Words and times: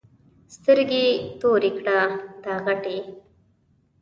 سترګې 0.55 1.05
تورې 1.39 1.71
کړه 1.77 1.99
دا 2.43 2.55
غټې. 2.65 2.97